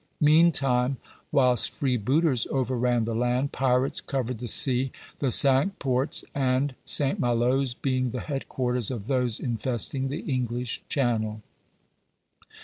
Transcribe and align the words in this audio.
Mean 0.19 0.51
time, 0.51 0.97
whilst 1.31 1.71
freebooters 1.75 2.47
overran 2.47 3.03
the 3.03 3.13
land, 3.13 3.51
pirates 3.51 4.01
covered 4.01 4.39
the 4.39 4.47
sea, 4.47 4.91
the 5.19 5.29
Cinque 5.29 5.77
Ports 5.77 6.25
and 6.33 6.73
St. 6.85 7.19
Maloe 7.21 7.61
s 7.61 7.75
being 7.75 8.09
the 8.09 8.21
head 8.21 8.49
quarters 8.49 8.89
of 8.89 9.05
those 9.05 9.39
infesting 9.39 10.07
the 10.07 10.21
English 10.21 10.81
Channel. 10.89 11.43